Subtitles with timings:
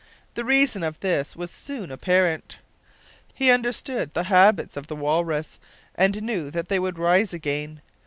[0.33, 2.57] The reason of this was soon apparent.
[3.35, 5.59] He understood the habits of the walrus,
[5.93, 7.81] and knew that they would rise again.